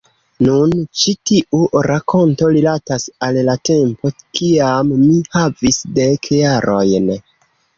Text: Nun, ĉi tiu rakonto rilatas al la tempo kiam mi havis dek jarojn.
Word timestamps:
Nun, 0.45 0.71
ĉi 1.01 1.11
tiu 1.31 1.59
rakonto 1.87 2.49
rilatas 2.57 3.05
al 3.27 3.39
la 3.51 3.55
tempo 3.71 4.13
kiam 4.41 4.91
mi 5.05 5.21
havis 5.39 5.81
dek 6.01 6.33
jarojn. 6.41 7.15